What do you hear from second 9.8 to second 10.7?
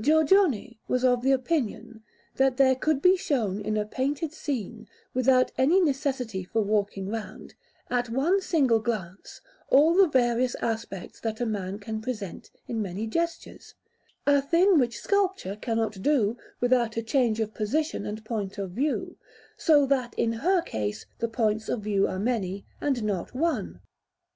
the various